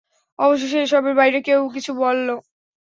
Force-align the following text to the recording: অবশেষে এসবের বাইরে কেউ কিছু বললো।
অবশেষে 0.39 0.77
এসবের 0.81 1.13
বাইরে 1.15 1.39
কেউ 1.41 1.61
কিছু 1.75 1.91
বললো। 1.95 2.35